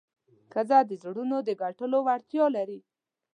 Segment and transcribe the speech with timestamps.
[0.51, 2.79] ښځه د زړونو د ګټلو وړتیا لري.